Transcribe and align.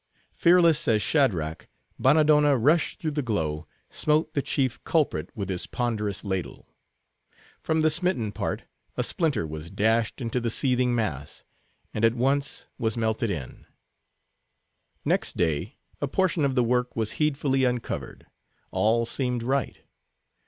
Fearless 0.33 0.87
as 0.87 0.99
Shadrach, 1.03 1.67
Bannadonna, 1.99 2.57
rushing 2.57 2.97
through 2.97 3.11
the 3.11 3.21
glow, 3.21 3.67
smote 3.91 4.33
the 4.33 4.41
chief 4.41 4.83
culprit 4.83 5.29
with 5.35 5.47
his 5.47 5.67
ponderous 5.67 6.23
ladle. 6.25 6.73
From 7.61 7.81
the 7.83 7.91
smitten 7.91 8.31
part, 8.31 8.63
a 8.97 9.03
splinter 9.03 9.45
was 9.45 9.69
dashed 9.69 10.19
into 10.19 10.39
the 10.39 10.49
seething 10.49 10.95
mass, 10.95 11.43
and 11.93 12.03
at 12.03 12.15
once 12.15 12.65
was 12.79 12.97
melted 12.97 13.29
in. 13.29 13.67
Next 15.05 15.37
day 15.37 15.75
a 16.01 16.07
portion 16.07 16.45
of 16.45 16.55
the 16.55 16.63
work 16.63 16.95
was 16.95 17.11
heedfully 17.21 17.63
uncovered. 17.63 18.25
All 18.71 19.05
seemed 19.05 19.43
right. 19.43 19.81